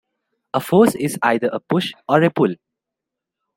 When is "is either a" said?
0.95-1.59